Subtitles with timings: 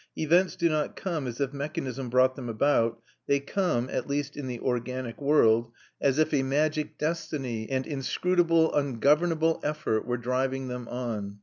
[0.17, 4.47] Events do not come as if mechanism brought them about; they come, at least in
[4.47, 10.87] the organic world, as if a magic destiny, and inscrutable ungovernable effort, were driving them
[10.87, 11.37] on.